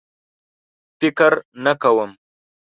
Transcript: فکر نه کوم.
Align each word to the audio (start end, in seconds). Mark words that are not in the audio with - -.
فکر 0.99 1.33
نه 1.63 1.73
کوم. 1.81 2.11